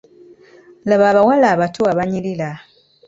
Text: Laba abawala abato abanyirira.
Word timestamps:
Laba 0.89 1.05
abawala 1.11 1.47
abato 1.53 1.81
abanyirira. 1.93 2.49